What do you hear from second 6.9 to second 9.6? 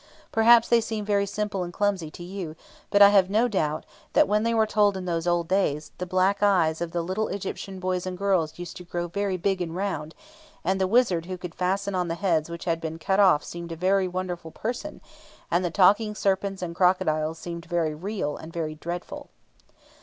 the little Egyptian boys and girls used to grow very